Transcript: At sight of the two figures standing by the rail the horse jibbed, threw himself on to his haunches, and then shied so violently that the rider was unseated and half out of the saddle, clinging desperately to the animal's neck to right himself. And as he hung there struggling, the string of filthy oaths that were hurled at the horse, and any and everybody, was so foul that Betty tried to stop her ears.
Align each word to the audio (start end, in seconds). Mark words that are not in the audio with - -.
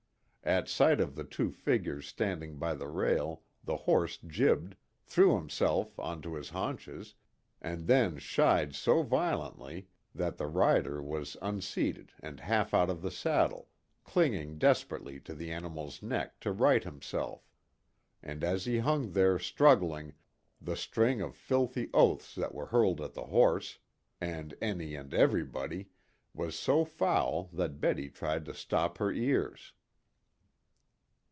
At 0.43 0.67
sight 0.67 0.99
of 0.99 1.13
the 1.13 1.23
two 1.23 1.51
figures 1.51 2.07
standing 2.07 2.57
by 2.57 2.73
the 2.73 2.87
rail 2.87 3.43
the 3.63 3.77
horse 3.77 4.17
jibbed, 4.17 4.75
threw 5.05 5.35
himself 5.35 5.99
on 5.99 6.23
to 6.23 6.33
his 6.33 6.49
haunches, 6.49 7.13
and 7.61 7.85
then 7.85 8.17
shied 8.17 8.73
so 8.73 9.03
violently 9.03 9.87
that 10.15 10.37
the 10.37 10.47
rider 10.47 10.99
was 10.99 11.37
unseated 11.43 12.11
and 12.23 12.39
half 12.39 12.73
out 12.73 12.89
of 12.89 13.03
the 13.03 13.11
saddle, 13.11 13.69
clinging 14.03 14.57
desperately 14.57 15.19
to 15.19 15.35
the 15.35 15.51
animal's 15.51 16.01
neck 16.01 16.39
to 16.39 16.51
right 16.51 16.83
himself. 16.85 17.47
And 18.23 18.43
as 18.43 18.65
he 18.65 18.79
hung 18.79 19.11
there 19.11 19.37
struggling, 19.37 20.13
the 20.59 20.75
string 20.75 21.21
of 21.21 21.35
filthy 21.35 21.91
oaths 21.93 22.33
that 22.33 22.55
were 22.55 22.65
hurled 22.65 22.99
at 22.99 23.13
the 23.13 23.25
horse, 23.25 23.77
and 24.19 24.55
any 24.59 24.95
and 24.95 25.13
everybody, 25.13 25.89
was 26.33 26.57
so 26.57 26.83
foul 26.83 27.43
that 27.53 27.79
Betty 27.79 28.09
tried 28.09 28.45
to 28.45 28.55
stop 28.55 28.97
her 28.97 29.11
ears. 29.11 29.73